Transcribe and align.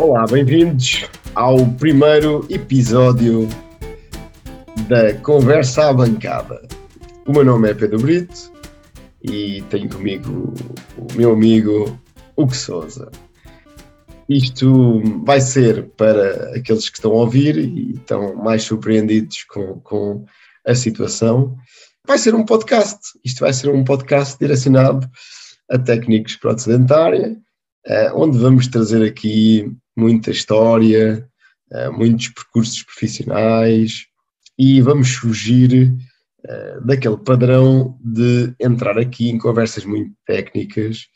Olá, 0.00 0.24
bem-vindos 0.24 1.04
ao 1.34 1.66
primeiro 1.72 2.46
episódio 2.48 3.46
da 4.88 5.12
Conversa 5.16 5.90
à 5.90 5.92
Bancada. 5.92 6.66
O 7.26 7.32
meu 7.32 7.44
nome 7.44 7.68
é 7.68 7.74
Pedro 7.74 8.00
Brito 8.00 8.50
e 9.22 9.60
tenho 9.68 9.90
comigo 9.90 10.54
o 10.96 11.14
meu 11.14 11.32
amigo 11.32 12.00
Hugo 12.34 12.54
Souza. 12.54 13.10
Isto 14.26 15.02
vai 15.22 15.38
ser 15.38 15.90
para 15.98 16.56
aqueles 16.56 16.88
que 16.88 16.96
estão 16.96 17.12
a 17.12 17.16
ouvir 17.16 17.58
e 17.58 17.92
estão 17.92 18.34
mais 18.36 18.62
surpreendidos 18.62 19.44
com, 19.44 19.80
com 19.80 20.24
a 20.66 20.74
situação. 20.74 21.54
Vai 22.06 22.16
ser 22.16 22.34
um 22.34 22.46
podcast. 22.46 23.00
Isto 23.22 23.40
vai 23.40 23.52
ser 23.52 23.68
um 23.68 23.84
podcast 23.84 24.38
direcionado 24.38 25.06
a 25.70 25.78
técnicos 25.78 26.36
para 26.36 26.52
a 26.52 26.54
dentária, 26.54 27.36
eh, 27.84 28.10
onde 28.14 28.38
vamos 28.38 28.66
trazer 28.66 29.04
aqui 29.04 29.70
muita 30.00 30.30
história, 30.30 31.28
eh, 31.70 31.90
muitos 31.90 32.28
percursos 32.28 32.82
profissionais 32.82 34.06
e 34.58 34.80
vamos 34.80 35.14
fugir 35.14 35.94
eh, 36.44 36.80
daquele 36.84 37.18
padrão 37.18 37.98
de 38.02 38.54
entrar 38.58 38.98
aqui 38.98 39.28
em 39.28 39.38
conversas 39.38 39.84
muito 39.84 40.12
técnicas, 40.26 41.06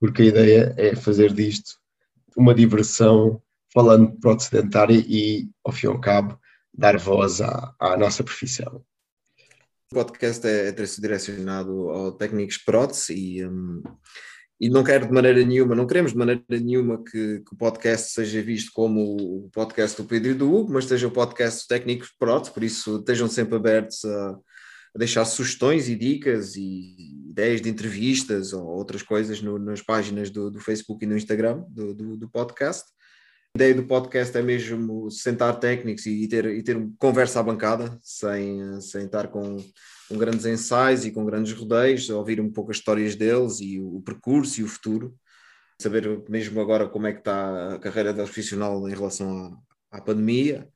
porque 0.00 0.22
a 0.22 0.26
ideia 0.26 0.74
é 0.76 0.96
fazer 0.96 1.32
disto 1.32 1.76
uma 2.36 2.54
diversão 2.54 3.40
falando 3.72 4.10
de 4.10 4.18
prótese 4.18 4.50
dentária 4.50 5.02
e, 5.06 5.48
ao 5.64 5.72
fim 5.72 5.86
e 5.86 5.90
ao 5.90 6.00
cabo, 6.00 6.38
dar 6.74 6.98
voz 6.98 7.40
à, 7.40 7.74
à 7.78 7.96
nossa 7.96 8.24
profissão. 8.24 8.84
O 9.92 9.94
podcast 9.94 10.46
é, 10.46 10.68
é 10.68 10.72
direcionado 10.72 11.90
ao 11.90 12.12
técnicos 12.12 12.58
prótese 12.58 13.14
e, 13.14 13.46
um, 13.46 13.82
e 14.62 14.70
não 14.70 14.84
quero 14.84 15.08
de 15.08 15.12
maneira 15.12 15.44
nenhuma, 15.44 15.74
não 15.74 15.88
queremos 15.88 16.12
de 16.12 16.18
maneira 16.18 16.40
nenhuma 16.48 17.02
que, 17.02 17.40
que, 17.40 17.52
o 17.52 17.56
podcast 17.56 18.12
seja 18.12 18.40
visto 18.40 18.70
como 18.72 19.00
o 19.16 19.50
podcast 19.52 20.00
do 20.00 20.06
Pedro 20.06 20.30
e 20.30 20.34
do 20.34 20.54
Hugo, 20.54 20.72
mas 20.72 20.84
seja 20.84 21.08
o 21.08 21.10
podcast 21.10 21.58
dos 21.58 21.66
técnicos 21.66 22.14
prótese, 22.16 22.54
por 22.54 22.62
isso 22.62 22.98
estejam 22.98 23.26
sempre 23.26 23.56
abertos 23.56 24.04
a, 24.04 24.38
a 24.94 24.98
deixar 24.98 25.24
sugestões 25.24 25.88
e 25.88 25.96
dicas 25.96 26.54
e 26.54 26.94
ideias 27.28 27.60
de 27.60 27.68
entrevistas 27.68 28.52
ou 28.52 28.64
outras 28.64 29.02
coisas 29.02 29.42
no, 29.42 29.58
nas 29.58 29.82
páginas 29.82 30.30
do, 30.30 30.48
do, 30.48 30.60
Facebook 30.60 31.04
e 31.04 31.08
no 31.08 31.16
Instagram 31.16 31.64
do, 31.68 31.92
do, 31.92 32.16
do 32.16 32.30
podcast. 32.30 32.84
A 33.56 33.58
ideia 33.58 33.74
do 33.74 33.82
podcast 33.82 34.38
é 34.38 34.42
mesmo 34.42 35.10
sentar 35.10 35.58
técnicos 35.58 36.06
e 36.06 36.28
ter, 36.28 36.46
e 36.46 36.62
ter 36.62 36.80
conversa 37.00 37.40
à 37.40 37.42
bancada, 37.42 37.98
sem, 38.00 38.80
sem 38.80 39.06
estar 39.06 39.26
com, 39.26 39.56
com 40.12 40.18
grandes 40.18 40.44
ensaios 40.44 41.06
e 41.06 41.10
com 41.10 41.24
grandes 41.24 41.54
rodeios, 41.54 42.10
ouvir 42.10 42.38
um 42.38 42.52
pouco 42.52 42.70
as 42.70 42.76
histórias 42.76 43.16
deles 43.16 43.60
e 43.60 43.80
o, 43.80 43.96
o 43.96 44.02
percurso 44.02 44.60
e 44.60 44.64
o 44.64 44.68
futuro, 44.68 45.14
saber 45.80 46.22
mesmo 46.28 46.60
agora 46.60 46.86
como 46.86 47.06
é 47.06 47.12
que 47.12 47.20
está 47.20 47.74
a 47.74 47.78
carreira 47.78 48.12
da 48.12 48.24
profissional 48.24 48.86
em 48.88 48.94
relação 48.94 49.58
à, 49.90 49.98
à 49.98 50.00
pandemia. 50.02 50.68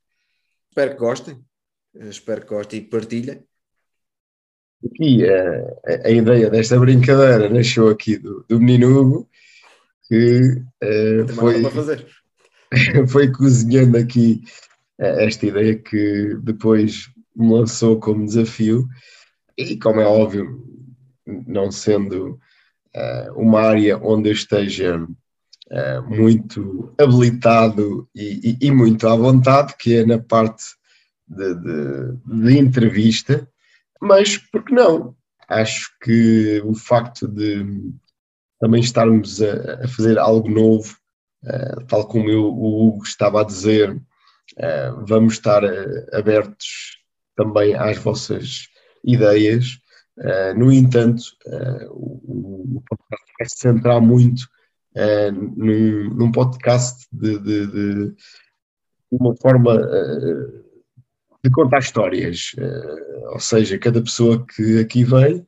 Espero 0.71 0.93
que 0.93 0.99
gostem, 0.99 1.39
espero 1.95 2.41
que 2.41 2.49
gostem 2.49 2.81
e 2.81 2.83
que 2.85 2.89
partilhem. 2.91 3.45
E 4.99 5.25
a, 5.29 6.07
a, 6.07 6.11
ideia 6.11 6.49
desta 6.49 6.79
brincadeira 6.79 7.49
nasceu 7.51 7.89
aqui 7.89 8.17
do, 8.17 8.43
do 8.49 8.59
menino 8.59 8.99
Hugo, 8.99 9.31
que 10.09 10.63
uh, 10.83 11.29
foi, 11.35 11.63
foi 13.09 13.33
cozinhando 13.33 13.99
aqui 13.99 14.43
eh, 14.99 15.27
esta 15.27 15.47
ideia 15.47 15.77
que 15.77 16.37
depois 16.43 17.11
me 17.35 17.53
lançou 17.53 17.99
como 17.99 18.25
desafio 18.25 18.87
e 19.57 19.77
como 19.79 20.01
é 20.01 20.07
óbvio, 20.07 20.65
não 21.27 21.71
sendo 21.71 22.39
uh, 22.95 23.33
uma 23.35 23.61
área 23.61 23.99
onde 23.99 24.29
eu 24.29 24.33
esteja 24.33 25.03
uh, 25.03 26.03
muito 26.09 26.95
habilitado 26.99 28.09
e, 28.15 28.59
e, 28.61 28.67
e, 28.67 28.71
muito 28.71 29.09
à 29.09 29.17
vontade, 29.17 29.75
que 29.79 29.97
é 29.97 30.07
na 30.07 30.19
parte 30.19 30.65
de, 31.27 31.55
de, 31.55 32.43
de 32.43 32.59
entrevista, 32.59 33.49
mas 34.01 34.37
por 34.37 34.63
que 34.65 34.75
não? 34.75 35.17
Acho 35.49 35.91
que 36.03 36.61
o 36.65 36.75
facto 36.75 37.27
de 37.27 37.65
também 38.61 38.81
estarmos 38.81 39.41
a, 39.43 39.85
a 39.85 39.89
fazer 39.89 40.19
algo 40.19 40.49
novo 40.49 40.97
eh, 41.47 41.85
tal 41.87 42.07
como 42.09 42.29
eu, 42.29 42.45
o 42.45 42.89
Hugo 42.89 43.05
estava 43.05 43.41
a 43.41 43.45
dizer, 43.45 43.93
uh, 43.93 45.07
vamos 45.07 45.35
estar 45.35 45.63
uh, 45.63 46.07
abertos 46.13 46.99
também 47.37 47.75
às 47.75 47.99
vossas 47.99 48.69
ideias. 49.07 49.79
no 50.57 50.73
entanto, 50.73 51.23
o, 51.91 52.77
o, 52.77 52.83
podcast 52.89 53.33
vai 53.39 53.49
se 53.49 53.59
centrar 53.59 54.01
muito 54.01 54.49
num, 55.57 56.15
num, 56.15 56.33
podcast 56.33 57.07
de, 57.13 57.39
de, 57.39 57.67
de, 57.67 58.15
uma 59.11 59.37
forma 59.37 59.77
de 61.45 61.51
contar 61.51 61.79
histórias, 61.79 62.53
ou 63.33 63.41
seja, 63.41 63.79
cada 63.79 64.03
pessoa 64.03 64.45
que 64.47 64.81
aqui 64.81 65.05
vem 65.05 65.47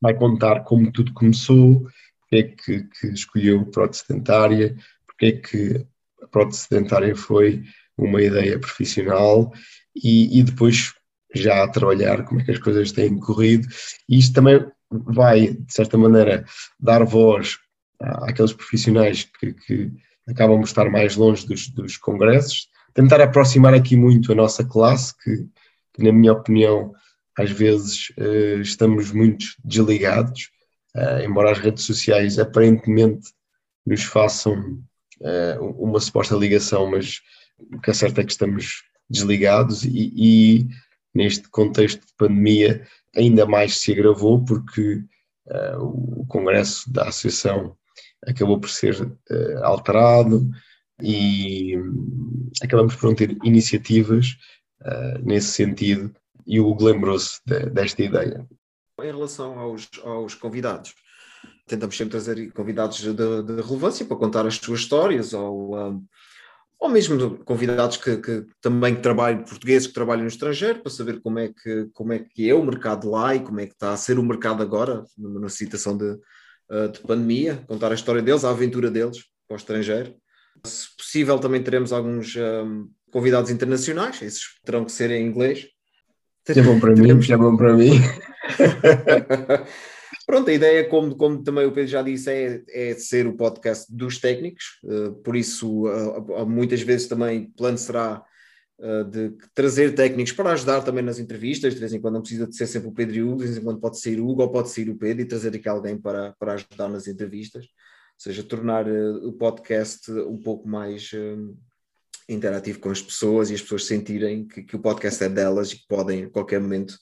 vai 0.00 0.14
contar 0.14 0.60
como 0.64 0.92
tudo 0.92 1.14
começou, 1.14 1.86
que 2.28 2.36
é 2.36 2.42
que, 2.42 2.82
que 2.84 3.06
escolheu 3.08 3.64
prótese 3.66 4.04
dentária, 4.08 4.76
porque 5.06 5.26
é 5.26 5.32
que 5.32 5.86
a 6.22 6.26
prótese 6.26 6.68
foi 7.16 7.64
uma 7.96 8.20
ideia 8.20 8.58
profissional 8.58 9.52
e, 9.94 10.40
e, 10.40 10.42
depois 10.42 10.92
já 11.34 11.62
a 11.62 11.68
trabalhar 11.68 12.24
como 12.24 12.40
é 12.40 12.44
que 12.44 12.52
as 12.52 12.58
coisas 12.58 12.92
têm 12.92 13.18
corrido. 13.18 13.66
E 14.08 14.18
isto 14.18 14.34
também 14.34 14.64
vai, 14.90 15.48
de 15.48 15.72
certa 15.72 15.98
maneira, 15.98 16.44
dar 16.78 17.04
voz 17.04 17.58
àqueles 18.00 18.52
profissionais 18.52 19.24
que, 19.38 19.52
que 19.52 19.92
acabam 20.28 20.60
de 20.60 20.66
estar 20.66 20.90
mais 20.90 21.16
longe 21.16 21.46
dos, 21.46 21.68
dos, 21.68 21.96
congressos, 21.96 22.68
tentar 22.92 23.20
aproximar 23.20 23.74
aqui 23.74 23.96
muito 23.96 24.32
a 24.32 24.34
nossa 24.34 24.64
classe, 24.64 25.14
que, 25.22 25.46
que 25.92 26.02
na 26.02 26.12
minha 26.12 26.32
opinião, 26.32 26.92
às 27.36 27.50
vezes 27.50 28.10
uh, 28.18 28.60
estamos 28.60 29.12
muito 29.12 29.46
desligados, 29.64 30.50
uh, 30.96 31.20
embora 31.24 31.50
as 31.50 31.58
redes 31.58 31.84
sociais 31.84 32.38
aparentemente 32.38 33.30
nos 33.86 34.02
façam 34.04 34.78
uh, 35.20 35.64
uma 35.78 36.00
suposta 36.00 36.34
ligação, 36.36 36.90
mas 36.90 37.20
o 37.58 37.80
que 37.80 37.90
é 37.90 37.94
certo 37.94 38.20
é 38.20 38.24
que 38.24 38.32
estamos 38.32 38.82
desligados 39.08 39.84
e, 39.84 40.12
e 40.16 40.68
neste 41.14 41.48
contexto 41.48 42.00
de 42.00 42.12
pandemia 42.16 42.86
ainda 43.14 43.46
mais 43.46 43.78
se 43.78 43.92
agravou 43.92 44.44
porque 44.44 45.04
uh, 45.46 46.20
o 46.20 46.26
congresso 46.26 46.92
da 46.92 47.08
associação 47.08 47.76
acabou 48.26 48.58
por 48.58 48.68
ser 48.68 49.00
uh, 49.02 49.64
alterado 49.64 50.48
e 51.02 51.76
um, 51.78 52.50
acabamos 52.62 52.94
por 52.96 53.06
não 53.06 53.14
ter 53.14 53.36
iniciativas 53.44 54.36
uh, 54.82 55.18
nesse 55.24 55.48
sentido 55.48 56.14
e 56.46 56.60
o 56.60 56.68
Hugo 56.68 56.84
lembrou-se 56.84 57.40
de, 57.46 57.70
desta 57.70 58.02
ideia. 58.02 58.46
Em 59.00 59.06
relação 59.06 59.58
aos, 59.58 59.88
aos 60.04 60.34
convidados, 60.34 60.94
tentamos 61.66 61.96
sempre 61.96 62.12
trazer 62.12 62.52
convidados 62.52 62.98
de, 62.98 63.12
de 63.12 63.62
relevância 63.62 64.04
para 64.04 64.16
contar 64.16 64.46
as 64.46 64.56
suas 64.56 64.80
histórias, 64.80 65.32
ou, 65.32 65.76
um, 65.76 66.04
ou 66.78 66.88
mesmo 66.88 67.38
convidados 67.44 67.96
que, 67.96 68.16
que 68.18 68.46
também 68.60 68.94
trabalham, 68.94 69.42
portugueses 69.42 69.86
que 69.86 69.94
trabalham 69.94 70.22
no 70.22 70.28
estrangeiro, 70.28 70.80
para 70.80 70.90
saber 70.90 71.20
como 71.20 71.38
é, 71.38 71.48
que, 71.48 71.88
como 71.92 72.12
é 72.12 72.18
que 72.18 72.48
é 72.48 72.54
o 72.54 72.64
mercado 72.64 73.10
lá 73.10 73.34
e 73.34 73.40
como 73.40 73.60
é 73.60 73.66
que 73.66 73.72
está 73.72 73.92
a 73.92 73.96
ser 73.96 74.18
o 74.18 74.22
mercado 74.22 74.62
agora, 74.62 75.04
numa 75.16 75.48
situação 75.48 75.96
de, 75.96 76.10
uh, 76.70 76.88
de 76.92 77.00
pandemia, 77.00 77.64
contar 77.66 77.90
a 77.90 77.94
história 77.94 78.20
deles, 78.20 78.44
a 78.44 78.50
aventura 78.50 78.90
deles 78.90 79.24
para 79.48 79.54
o 79.54 79.56
estrangeiro. 79.56 80.14
Se 80.64 80.94
possível, 80.96 81.38
também 81.38 81.62
teremos 81.62 81.92
alguns 81.92 82.34
um, 82.36 82.88
convidados 83.10 83.50
internacionais, 83.50 84.20
esses 84.22 84.42
terão 84.64 84.84
que 84.84 84.92
ser 84.92 85.10
em 85.10 85.26
inglês. 85.26 85.66
É 86.46 86.62
bom 86.62 86.78
para 86.78 86.94
mim, 86.94 87.10
é 87.10 87.36
bom 87.36 87.56
para 87.56 87.72
mim. 87.72 87.92
Pronto, 90.26 90.48
a 90.48 90.54
ideia, 90.54 90.88
como, 90.88 91.14
como 91.16 91.42
também 91.42 91.66
o 91.66 91.72
Pedro 91.72 91.90
já 91.90 92.02
disse, 92.02 92.30
é, 92.30 92.62
é 92.68 92.94
ser 92.94 93.26
o 93.26 93.36
podcast 93.36 93.94
dos 93.94 94.18
técnicos, 94.18 94.80
uh, 94.84 95.12
por 95.16 95.36
isso, 95.36 95.86
uh, 95.86 96.46
muitas 96.46 96.80
vezes 96.80 97.06
também 97.06 97.44
o 97.44 97.50
plano 97.50 97.76
será 97.76 98.24
uh, 98.78 99.04
de 99.04 99.34
trazer 99.54 99.94
técnicos 99.94 100.32
para 100.32 100.52
ajudar 100.52 100.80
também 100.80 101.04
nas 101.04 101.18
entrevistas, 101.18 101.74
de 101.74 101.80
vez 101.80 101.92
em 101.92 102.00
quando 102.00 102.14
não 102.14 102.20
precisa 102.22 102.46
de 102.46 102.56
ser 102.56 102.66
sempre 102.66 102.88
o 102.88 102.92
Pedro 102.92 103.16
e 103.16 103.22
o 103.22 103.32
Hugo, 103.32 103.40
de 103.40 103.44
vez 103.44 103.58
em 103.58 103.62
quando 103.62 103.80
pode 103.80 104.00
ser 104.00 104.18
o 104.18 104.26
Hugo 104.26 104.42
ou 104.42 104.50
pode 104.50 104.70
ser 104.70 104.88
o 104.88 104.96
Pedro 104.96 105.22
e 105.22 105.28
trazer 105.28 105.54
aqui 105.54 105.68
alguém 105.68 105.98
para, 105.98 106.32
para 106.38 106.54
ajudar 106.54 106.88
nas 106.88 107.06
entrevistas, 107.06 107.64
ou 107.64 107.70
seja, 108.16 108.42
tornar 108.42 108.88
o 108.88 109.32
podcast 109.32 110.10
um 110.10 110.38
pouco 110.38 110.66
mais 110.66 111.10
interativo 112.26 112.78
com 112.78 112.88
as 112.88 113.02
pessoas 113.02 113.50
e 113.50 113.54
as 113.54 113.60
pessoas 113.60 113.84
sentirem 113.84 114.46
que, 114.46 114.62
que 114.62 114.76
o 114.76 114.78
podcast 114.78 115.22
é 115.22 115.28
delas 115.28 115.72
e 115.72 115.76
que 115.76 115.86
podem 115.86 116.24
a 116.24 116.30
qualquer 116.30 116.60
momento 116.60 116.96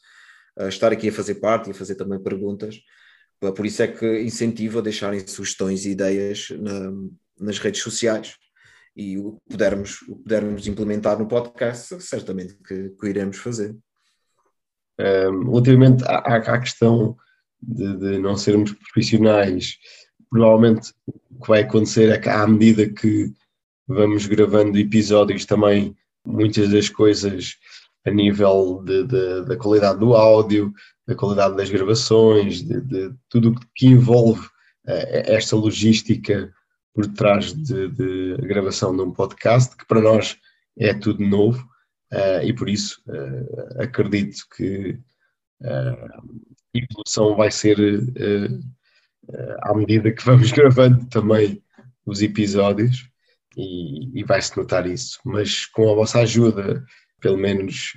estar 0.68 0.90
aqui 0.90 1.10
a 1.10 1.12
fazer 1.12 1.36
parte 1.36 1.68
e 1.68 1.70
a 1.70 1.74
fazer 1.74 1.94
também 1.94 2.20
perguntas. 2.20 2.80
Por 3.50 3.66
isso 3.66 3.82
é 3.82 3.88
que 3.88 4.22
incentivo 4.22 4.78
a 4.78 4.82
deixarem 4.82 5.26
sugestões 5.26 5.84
e 5.84 5.90
ideias 5.90 6.48
na, 6.50 6.92
nas 7.40 7.58
redes 7.58 7.82
sociais 7.82 8.36
e 8.94 9.18
o 9.18 9.32
que 9.32 9.40
pudermos, 9.50 10.02
o 10.02 10.16
pudermos 10.16 10.66
implementar 10.68 11.18
no 11.18 11.26
podcast, 11.26 12.00
certamente 12.00 12.56
que, 12.66 12.90
que 12.90 13.08
iremos 13.08 13.38
fazer. 13.38 13.76
Um, 15.00 15.50
relativamente 15.50 16.04
à, 16.04 16.18
à 16.18 16.60
questão 16.60 17.16
de, 17.60 17.96
de, 17.96 18.18
não 18.18 18.36
sermos 18.36 18.72
profissionais, 18.72 19.78
provavelmente 20.30 20.92
o 21.06 21.42
que 21.42 21.48
vai 21.48 21.62
acontecer 21.62 22.10
é 22.10 22.18
que 22.18 22.28
à 22.28 22.46
medida 22.46 22.88
que 22.88 23.32
vamos 23.88 24.26
gravando 24.26 24.78
episódios 24.78 25.44
também, 25.46 25.96
muitas 26.24 26.70
das 26.70 26.88
coisas 26.88 27.56
a 28.04 28.10
nível 28.10 28.82
de, 28.84 29.04
de, 29.04 29.44
da 29.44 29.56
qualidade 29.56 29.98
do 29.98 30.14
áudio, 30.14 30.72
da 31.06 31.14
qualidade 31.14 31.56
das 31.56 31.70
gravações, 31.70 32.62
de, 32.62 32.80
de 32.80 33.14
tudo 33.28 33.58
que 33.74 33.86
envolve 33.86 34.44
uh, 34.46 35.26
esta 35.26 35.56
logística 35.56 36.52
por 36.94 37.06
trás 37.06 37.52
de, 37.52 37.88
de, 37.88 38.36
gravação 38.42 38.94
de 38.94 39.02
um 39.02 39.12
podcast, 39.12 39.76
que 39.76 39.86
para 39.86 40.00
nós 40.00 40.36
é 40.78 40.92
tudo 40.92 41.24
novo 41.24 41.62
uh, 42.12 42.44
e 42.44 42.52
por 42.52 42.68
isso 42.68 43.00
uh, 43.06 43.82
acredito 43.82 44.44
que 44.56 44.98
a 45.64 45.96
evolução 46.74 47.36
vai 47.36 47.52
ser 47.52 47.76
à 49.62 49.72
medida 49.76 50.10
que 50.10 50.24
vamos 50.26 50.50
gravando 50.50 51.06
também 51.06 51.62
os 52.04 52.20
episódios 52.20 53.08
e, 53.56 54.20
e 54.20 54.24
vai-se 54.24 54.56
notar 54.56 54.86
isso. 54.88 55.20
Mas 55.24 55.66
com 55.66 55.90
a 55.90 55.94
vossa 55.94 56.20
ajuda, 56.20 56.84
pelo 57.22 57.38
menos 57.38 57.96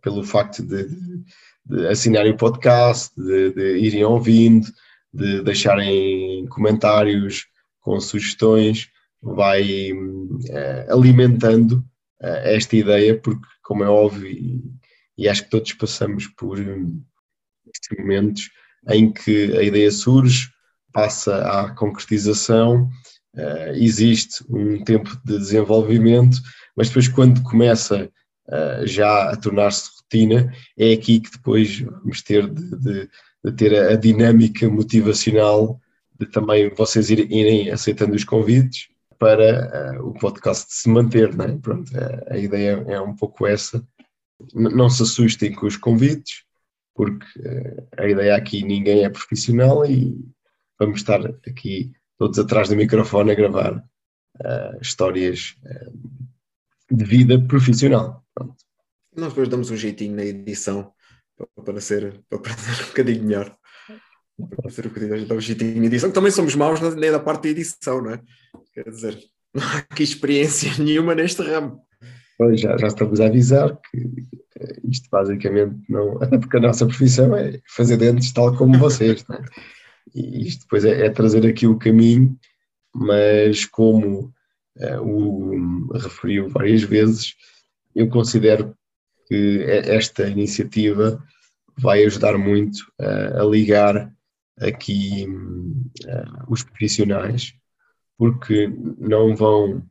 pelo 0.00 0.24
facto 0.24 0.62
de, 0.62 0.88
de 0.88 1.24
de 1.64 1.86
assinarem 1.86 2.32
o 2.32 2.36
podcast, 2.36 3.12
de, 3.16 3.52
de 3.52 3.78
irem 3.78 4.04
ouvindo, 4.04 4.66
de 5.12 5.42
deixarem 5.42 6.46
comentários 6.48 7.46
com 7.80 7.98
sugestões, 8.00 8.88
vai 9.20 9.92
uh, 9.92 10.92
alimentando 10.92 11.84
uh, 12.20 12.42
esta 12.44 12.76
ideia, 12.76 13.18
porque, 13.18 13.46
como 13.62 13.84
é 13.84 13.88
óbvio, 13.88 14.28
e, 14.28 14.62
e 15.16 15.28
acho 15.28 15.44
que 15.44 15.50
todos 15.50 15.72
passamos 15.74 16.26
por 16.26 16.58
um, 16.58 17.02
momentos 17.98 18.50
em 18.88 19.12
que 19.12 19.56
a 19.56 19.62
ideia 19.62 19.90
surge, 19.90 20.50
passa 20.92 21.36
à 21.48 21.70
concretização, 21.70 22.88
uh, 23.36 23.72
existe 23.74 24.44
um 24.48 24.82
tempo 24.82 25.16
de 25.24 25.38
desenvolvimento, 25.38 26.38
mas 26.76 26.88
depois, 26.88 27.06
quando 27.08 27.42
começa 27.42 28.10
já 28.84 29.30
a 29.30 29.36
tornar-se 29.36 29.90
rotina, 29.96 30.52
é 30.76 30.92
aqui 30.92 31.20
que 31.20 31.30
depois 31.30 31.80
vamos 31.80 32.22
ter 32.22 32.48
de, 32.48 32.76
de, 32.76 33.10
de 33.44 33.52
ter 33.52 33.74
a, 33.74 33.92
a, 33.92 33.96
dinâmica 33.96 34.68
motivacional 34.68 35.80
de 36.18 36.26
também 36.26 36.68
vocês 36.74 37.10
irem, 37.10 37.26
irem 37.30 37.70
aceitando 37.70 38.14
os 38.14 38.24
convites 38.24 38.88
para 39.18 40.00
uh, 40.00 40.08
o 40.08 40.14
podcast 40.14 40.66
se 40.74 40.88
manter, 40.88 41.34
não 41.34 41.44
é? 41.44 41.56
Pronto, 41.56 41.92
a, 41.96 42.34
a 42.34 42.38
ideia 42.38 42.84
é 42.88 43.00
um 43.00 43.14
pouco 43.14 43.46
essa. 43.46 43.86
Não 44.52 44.90
se 44.90 45.04
assustem 45.04 45.52
com 45.54 45.66
os 45.66 45.76
convites, 45.76 46.42
porque 46.92 47.24
uh, 47.38 47.88
a 47.96 48.08
ideia 48.08 48.34
aqui 48.34 48.64
ninguém 48.64 49.04
é 49.04 49.08
profissional 49.08 49.86
e 49.86 50.18
vamos 50.78 50.98
estar 50.98 51.24
aqui 51.46 51.92
todos 52.18 52.38
atrás 52.38 52.68
do 52.68 52.76
microfone 52.76 53.30
a 53.30 53.36
gravar 53.36 53.76
uh, 53.76 54.80
histórias 54.80 55.56
de 56.92 57.04
vida 57.04 57.40
profissional. 57.40 58.22
Pronto. 58.34 58.54
Nós 59.16 59.28
depois 59.28 59.48
damos 59.48 59.70
um 59.70 59.76
jeitinho 59.76 60.16
na 60.16 60.24
edição 60.24 60.92
para, 61.64 61.80
ser, 61.80 62.22
para 62.28 62.56
ser 62.56 62.84
um 62.84 62.86
bocadinho 62.88 63.24
melhor. 63.24 63.56
Para 64.60 64.70
ser 64.70 64.86
um 64.86 64.88
bocadinho, 64.88 65.26
damos 65.26 65.44
um 65.44 65.46
jeitinho 65.46 65.80
na 65.80 65.86
edição, 65.86 66.08
que 66.10 66.14
também 66.14 66.30
somos 66.30 66.54
maus 66.54 66.80
nem 66.80 67.10
da 67.10 67.20
parte 67.20 67.44
da 67.44 67.48
edição, 67.50 68.02
não 68.02 68.12
é? 68.12 68.20
Quer 68.72 68.90
dizer, 68.90 69.18
não 69.54 69.62
há 69.62 69.78
aqui 69.78 70.02
experiência 70.02 70.70
nenhuma 70.82 71.14
neste 71.14 71.42
ramo. 71.42 71.80
Pois, 72.38 72.60
já, 72.60 72.76
já 72.76 72.86
estamos 72.86 73.20
a 73.20 73.26
avisar 73.26 73.78
que 73.90 73.98
eh, 74.58 74.80
isto 74.90 75.08
basicamente 75.10 75.76
não. 75.88 76.20
Até 76.22 76.38
porque 76.38 76.56
a 76.56 76.60
nossa 76.60 76.86
profissão 76.86 77.36
é 77.36 77.60
fazer 77.68 77.96
dentes 77.96 78.32
tal 78.32 78.56
como 78.56 78.78
vocês, 78.78 79.24
é? 79.30 79.42
E 80.14 80.48
isto 80.48 80.62
depois 80.62 80.84
é, 80.84 81.06
é, 81.06 81.10
trazer 81.10 81.46
aqui 81.46 81.66
o 81.66 81.78
caminho, 81.78 82.36
mas 82.94 83.64
como 83.64 84.32
o 85.02 85.92
referiu 85.94 86.48
várias 86.48 86.82
vezes, 86.82 87.34
eu 87.94 88.08
considero 88.08 88.76
que 89.26 89.62
esta 89.68 90.28
iniciativa 90.28 91.22
vai 91.78 92.04
ajudar 92.04 92.36
muito 92.38 92.78
a 92.98 93.44
ligar 93.44 94.12
aqui 94.60 95.26
uh, 95.26 96.44
os 96.48 96.62
profissionais, 96.62 97.54
porque 98.16 98.68
não 98.98 99.34
vão 99.34 99.84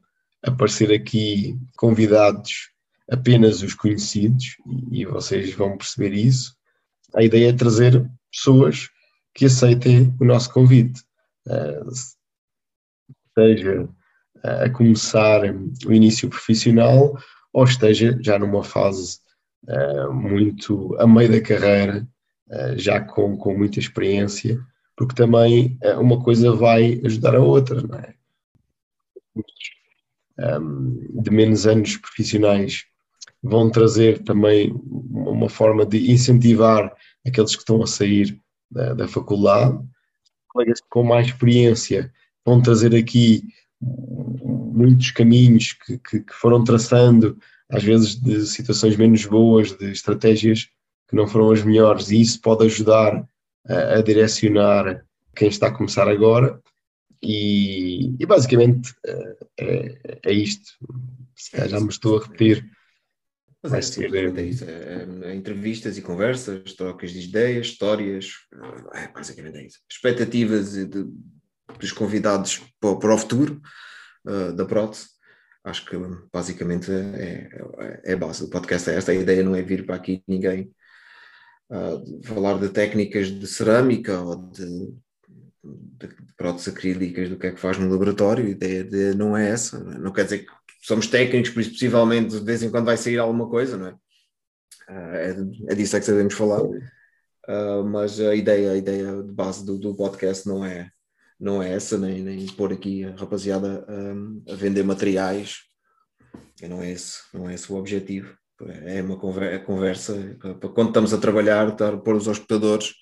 aparecer 0.44 0.92
aqui 0.92 1.60
convidados 1.77 2.72
apenas 3.10 3.62
os 3.62 3.74
conhecidos, 3.74 4.56
e, 4.89 5.06
vocês 5.06 5.54
vão 5.54 5.77
perceber 5.77 6.13
isso. 6.13 6.56
A 7.13 7.24
ideia 7.24 7.50
é 7.50 7.54
trazer 7.54 8.10
pessoas 8.31 8.89
que 9.34 9.45
aceitem 9.45 10.16
o 10.19 10.25
nosso 10.25 10.51
convite, 10.54 11.01
uh, 11.48 11.92
seja 13.38 13.89
a 14.43 14.69
começar 14.69 15.41
o 15.85 15.93
início 15.93 16.29
profissional 16.29 17.17
ou 17.53 17.63
esteja 17.63 18.17
já 18.21 18.39
numa 18.39 18.63
fase 18.63 19.19
uh, 19.67 20.13
muito 20.13 20.95
a 20.99 21.07
meio 21.07 21.31
da 21.31 21.41
carreira, 21.41 22.07
uh, 22.49 22.77
já 22.77 22.99
com, 23.01 23.38
com 23.38 23.57
muita 23.57 23.79
experiência, 23.79 24.59
porque 24.95 25.15
também 25.15 25.77
uh, 25.83 25.99
uma 25.99 26.23
coisa 26.23 26.53
vai 26.53 27.01
ajudar 27.03 27.35
a 27.35 27.41
outra, 27.41 27.81
não 27.81 27.97
é? 27.97 28.13
Um, 30.39 31.21
de 31.21 31.29
menos 31.29 31.67
anos 31.67 31.97
profissionais 31.97 32.85
vão 33.43 33.69
trazer 33.69 34.23
também 34.23 34.73
uma 34.89 35.49
forma 35.49 35.85
de 35.85 36.11
incentivar 36.11 36.95
aqueles 37.25 37.55
que 37.55 37.61
estão 37.61 37.83
a 37.83 37.88
sair 37.88 38.39
da, 38.69 38.93
da 38.93 39.07
faculdade. 39.07 39.79
Colegas 40.47 40.79
com 40.89 41.03
mais 41.03 41.27
experiência 41.27 42.11
vão 42.45 42.61
trazer 42.61 42.95
aqui 42.95 43.43
muitos 43.81 45.12
caminhos 45.12 45.74
que, 45.74 45.98
que, 45.98 46.19
que 46.22 46.33
foram 46.33 46.63
traçando 46.63 47.38
às 47.69 47.83
vezes 47.83 48.16
de 48.16 48.45
situações 48.45 48.98
menos 48.98 49.25
boas, 49.25 49.72
de 49.77 49.91
estratégias 49.91 50.70
que 51.08 51.15
não 51.15 51.27
foram 51.27 51.51
as 51.51 51.63
melhores, 51.63 52.10
e 52.10 52.22
isso 52.22 52.39
pode 52.41 52.65
ajudar 52.65 53.27
a, 53.67 53.96
a 53.96 54.01
direcionar 54.01 55.05
quem 55.36 55.48
está 55.48 55.67
a 55.67 55.74
começar 55.74 56.08
agora. 56.08 56.62
E, 57.24 58.15
e 58.20 58.25
basicamente 58.25 58.94
é, 59.05 59.38
é, 59.60 60.20
é 60.25 60.34
isto. 60.34 60.72
Se 61.36 61.67
já 61.67 61.79
me 61.79 61.89
estou 61.89 62.17
a 62.17 62.24
repetir. 62.24 62.65
Mas 63.63 63.74
é, 63.74 63.82
ser, 63.82 64.15
é, 64.15 64.25
é, 64.25 65.29
é, 65.29 65.36
entrevistas 65.36 65.98
e 65.98 66.01
conversas, 66.01 66.74
trocas 66.74 67.12
de 67.12 67.20
ideias, 67.20 67.67
histórias, 67.67 68.32
é, 68.94 69.08
basicamente 69.08 69.58
é 69.58 69.67
isso. 69.67 69.79
Expectativas 69.89 70.74
de, 70.74 71.05
dos 71.81 71.91
convidados 71.91 72.61
para, 72.79 72.95
para 72.95 73.13
o 73.13 73.17
futuro 73.17 73.61
uh, 74.25 74.53
da 74.53 74.65
prótese 74.65 75.11
acho 75.63 75.85
que 75.85 75.95
basicamente 76.31 76.91
é, 76.91 77.50
é, 77.79 78.01
é 78.05 78.13
a 78.13 78.17
base 78.17 78.43
do 78.43 78.50
podcast. 78.50 78.89
É 78.89 78.95
esta 78.95 79.11
a 79.11 79.15
ideia 79.15 79.43
não 79.43 79.55
é 79.55 79.61
vir 79.61 79.85
para 79.85 79.95
aqui 79.95 80.23
ninguém 80.27 80.73
uh, 81.69 82.23
falar 82.23 82.59
de 82.59 82.69
técnicas 82.69 83.27
de 83.27 83.47
cerâmica 83.47 84.19
ou 84.21 84.35
de, 84.35 84.93
de, 85.63 86.07
de 86.07 86.33
próteses 86.35 86.69
acrílicas 86.69 87.29
do 87.29 87.38
que 87.38 87.47
é 87.47 87.51
que 87.51 87.59
faz 87.59 87.77
no 87.77 87.89
laboratório. 87.89 88.45
A 88.45 88.50
ideia 88.50 88.83
de, 88.83 89.13
não 89.15 89.38
é 89.38 89.50
essa. 89.50 89.79
Não 89.79 90.11
quer 90.11 90.23
dizer 90.23 90.39
que 90.39 90.51
somos 90.81 91.07
técnicos, 91.07 91.51
por 91.51 91.61
isso 91.61 91.71
possivelmente 91.71 92.39
de 92.39 92.45
vez 92.45 92.63
em 92.63 92.71
quando 92.71 92.85
vai 92.85 92.97
sair 92.97 93.19
alguma 93.19 93.50
coisa, 93.50 93.77
não 93.77 93.88
é? 93.88 93.93
Uh, 94.89 95.15
é, 95.15 95.73
é 95.73 95.75
disso 95.75 95.95
é 95.95 96.00
que 96.00 96.05
sabemos 96.05 96.33
falar. 96.33 96.63
Uh, 96.63 97.83
mas 97.83 98.19
a 98.19 98.35
ideia, 98.35 98.71
a 98.71 98.77
ideia 98.77 99.23
de 99.23 99.31
base 99.31 99.65
do, 99.65 99.77
do 99.77 99.95
podcast 99.95 100.47
não 100.47 100.65
é 100.65 100.91
não 101.41 101.62
é 101.62 101.74
essa, 101.74 101.98
nem, 101.98 102.21
nem 102.21 102.45
pôr 102.50 102.71
aqui 102.71 103.03
a 103.03 103.15
rapaziada 103.15 103.83
um, 103.89 104.43
a 104.48 104.53
vender 104.53 104.83
materiais. 104.83 105.62
Não 106.62 106.83
é 106.83 106.91
esse, 106.91 107.17
não 107.33 107.50
é 107.50 107.55
esse 107.55 107.74
o 107.74 107.75
objetivo. 107.75 108.38
É 108.83 109.01
uma 109.01 109.17
conversa, 109.17 109.55
é 109.55 109.57
conversa 109.57 110.38
para 110.39 110.69
quando 110.69 110.89
estamos 110.89 111.12
a 111.12 111.17
trabalhar, 111.17 111.69
estar, 111.69 111.98
pôr 111.98 112.15
os 112.15 112.27
hospedadores 112.27 112.93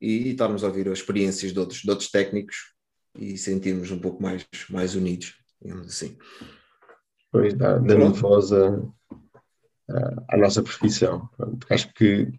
e, 0.00 0.24
e 0.24 0.30
estarmos 0.30 0.64
a 0.64 0.66
ouvir 0.66 0.88
as 0.88 0.98
experiências 0.98 1.52
de 1.52 1.60
outros, 1.60 1.82
de 1.82 1.88
outros 1.88 2.10
técnicos 2.10 2.56
e 3.16 3.38
sentirmos 3.38 3.88
um 3.92 4.00
pouco 4.00 4.20
mais, 4.20 4.44
mais 4.68 4.96
unidos, 4.96 5.34
digamos 5.62 5.86
assim. 5.86 6.18
Pois 7.30 7.54
dá, 7.54 7.78
dando 7.78 8.12
voz 8.14 8.52
a, 8.52 8.82
à 10.28 10.36
nossa 10.36 10.60
profissão. 10.60 11.30
Acho 11.70 11.94
que 11.94 12.32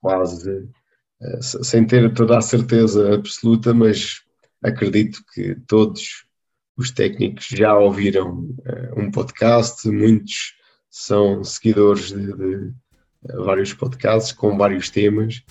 quase 0.00 0.68
sem 1.40 1.84
ter 1.84 2.12
toda 2.12 2.38
a 2.38 2.42
certeza 2.42 3.14
absoluta, 3.14 3.72
mas 3.72 4.22
acredito 4.62 5.22
que 5.32 5.56
todos 5.66 6.26
os 6.76 6.90
técnicos 6.90 7.46
já 7.46 7.76
ouviram 7.76 8.54
eh, 8.64 8.92
um 8.96 9.10
podcast, 9.10 9.88
muitos 9.88 10.54
são 10.90 11.42
seguidores 11.42 12.08
de, 12.08 12.32
de 12.32 12.72
eh, 13.28 13.36
vários 13.38 13.72
podcasts 13.72 14.32
com 14.32 14.58
vários 14.58 14.90
temas, 14.90 15.42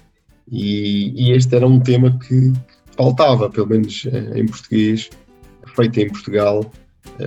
e, 0.47 1.29
e, 1.29 1.31
este 1.31 1.55
era 1.55 1.65
um 1.65 1.79
tema 1.79 2.19
que 2.19 2.53
faltava, 2.95 3.49
pelo 3.49 3.67
menos 3.67 4.05
em 4.35 4.45
português, 4.45 5.09
feito 5.75 5.99
em 5.99 6.07
Portugal, 6.07 6.71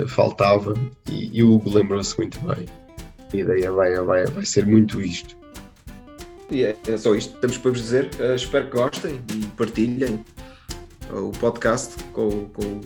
faltava, 0.07 0.75
e, 1.11 1.37
e 1.37 1.43
o 1.43 1.55
Hugo 1.55 1.71
lembrou-se 1.71 2.17
muito 2.17 2.39
bem. 2.47 2.67
A 3.33 3.37
ideia 3.37 3.73
vai, 3.73 4.01
vai, 4.03 4.25
vai 4.27 4.45
ser 4.45 4.65
muito 4.65 5.01
isto. 5.01 5.38
E 6.51 6.65
é, 6.65 6.77
é 6.87 6.97
só 6.97 7.15
isto 7.15 7.35
que 7.35 7.41
temos 7.41 7.59
para 7.59 7.71
vos 7.71 7.81
dizer. 7.81 8.11
Uh, 8.19 8.35
espero 8.35 8.67
que 8.67 8.77
gostem 8.77 9.21
e 9.35 9.47
partilhem. 9.49 10.25
o 11.11 11.31
podcast 11.33 12.03
com, 12.13 12.47
com, 12.51 12.81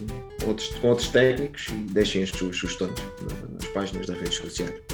outros, 0.46 0.68
com 0.80 0.88
outros 0.88 1.08
técnicos 1.08 1.68
e 1.68 1.92
deixem 1.92 2.22
as 2.22 2.30
suas 2.30 2.56
sugestões 2.56 2.94
nas 3.60 3.66
páginas 3.68 4.06
das 4.06 4.18
redes 4.18 4.36
sociais. 4.36 4.91